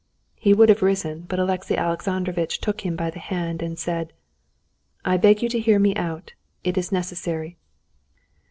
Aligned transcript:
He 0.33 0.51
would 0.51 0.69
have 0.69 0.81
risen; 0.81 1.25
but 1.29 1.37
Alexey 1.37 1.77
Alexandrovitch 1.77 2.59
took 2.59 2.81
him 2.81 2.95
by 2.95 3.11
the 3.11 3.19
hand 3.19 3.61
and 3.61 3.77
said: 3.77 4.13
"I 5.05 5.17
beg 5.17 5.43
you 5.43 5.49
to 5.49 5.59
hear 5.59 5.77
me 5.77 5.93
out; 5.95 6.33
it 6.63 6.75
is 6.75 6.91
necessary. 6.91 7.55